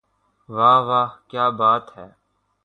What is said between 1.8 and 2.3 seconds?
ہے